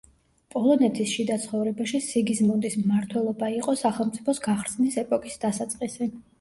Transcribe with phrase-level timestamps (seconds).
[0.53, 6.13] პოლონეთის შიდა ცხოვრებაში სიგიზმუნდის მმართველობა იყო სახელმწიფოს გახრწნის ეპოქის დასაწყისი.